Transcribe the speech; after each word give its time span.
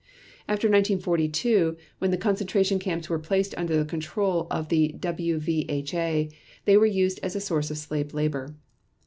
After 0.47 0.67
1942 0.67 1.77
when 1.99 2.09
the 2.09 2.17
concentration 2.17 2.79
camps 2.79 3.07
were 3.07 3.19
placed 3.19 3.53
under 3.55 3.77
the 3.77 3.85
control 3.85 4.47
of 4.49 4.69
the 4.69 4.95
WVHA 4.97 6.33
they 6.65 6.75
were 6.75 6.87
used 6.87 7.19
as 7.21 7.35
a 7.35 7.39
source 7.39 7.69
of 7.69 7.77
slave 7.77 8.11
labor. 8.11 8.55